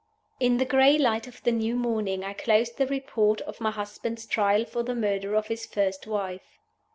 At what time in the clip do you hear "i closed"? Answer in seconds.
2.23-2.77